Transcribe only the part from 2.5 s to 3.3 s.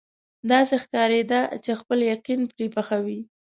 پرې پخوي.